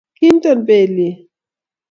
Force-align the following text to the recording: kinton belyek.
kinton 0.17 0.59
belyek. 0.67 1.19